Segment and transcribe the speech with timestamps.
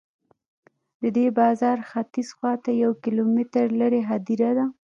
[1.01, 4.65] د دې بازار ختیځ خواته یو کیلومتر لرې هدیره ده.